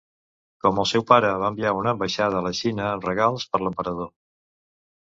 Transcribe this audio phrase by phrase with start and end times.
[0.65, 4.15] Com el seu pare va enviar una ambaixada a la Xina amb regals per l'emperador.